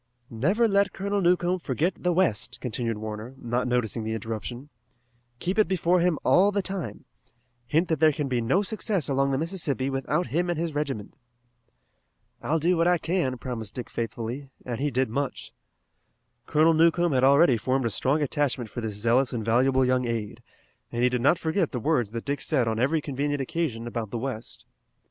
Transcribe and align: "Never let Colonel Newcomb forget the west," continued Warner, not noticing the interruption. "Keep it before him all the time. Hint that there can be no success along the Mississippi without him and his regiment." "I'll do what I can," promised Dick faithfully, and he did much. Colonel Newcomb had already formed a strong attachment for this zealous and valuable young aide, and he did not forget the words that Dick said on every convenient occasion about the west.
"Never 0.31 0.67
let 0.67 0.93
Colonel 0.93 1.21
Newcomb 1.21 1.59
forget 1.59 1.93
the 1.95 2.11
west," 2.11 2.57
continued 2.59 2.97
Warner, 2.97 3.35
not 3.37 3.67
noticing 3.67 4.03
the 4.03 4.13
interruption. 4.15 4.69
"Keep 5.37 5.59
it 5.59 5.67
before 5.67 5.99
him 5.99 6.17
all 6.23 6.51
the 6.51 6.63
time. 6.63 7.05
Hint 7.67 7.87
that 7.89 7.99
there 7.99 8.11
can 8.11 8.27
be 8.27 8.41
no 8.41 8.63
success 8.63 9.07
along 9.07 9.29
the 9.29 9.37
Mississippi 9.37 9.91
without 9.91 10.25
him 10.33 10.49
and 10.49 10.57
his 10.57 10.73
regiment." 10.73 11.13
"I'll 12.41 12.57
do 12.57 12.75
what 12.75 12.87
I 12.87 12.97
can," 12.97 13.37
promised 13.37 13.75
Dick 13.75 13.91
faithfully, 13.91 14.49
and 14.65 14.79
he 14.79 14.89
did 14.89 15.07
much. 15.07 15.53
Colonel 16.47 16.73
Newcomb 16.73 17.11
had 17.11 17.23
already 17.23 17.55
formed 17.55 17.85
a 17.85 17.91
strong 17.91 18.23
attachment 18.23 18.71
for 18.71 18.81
this 18.81 18.95
zealous 18.95 19.31
and 19.31 19.45
valuable 19.45 19.85
young 19.85 20.05
aide, 20.07 20.41
and 20.91 21.03
he 21.03 21.09
did 21.09 21.21
not 21.21 21.37
forget 21.37 21.71
the 21.73 21.79
words 21.79 22.09
that 22.09 22.25
Dick 22.25 22.41
said 22.41 22.67
on 22.67 22.79
every 22.79 23.01
convenient 23.03 23.39
occasion 23.39 23.85
about 23.85 24.09
the 24.09 24.17
west. 24.17 24.65